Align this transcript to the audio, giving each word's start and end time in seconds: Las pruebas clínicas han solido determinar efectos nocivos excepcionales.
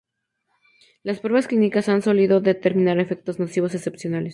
Las 1.03 1.19
pruebas 1.19 1.45
clínicas 1.45 1.87
han 1.87 2.01
solido 2.01 2.41
determinar 2.41 2.97
efectos 2.97 3.37
nocivos 3.39 3.75
excepcionales. 3.75 4.29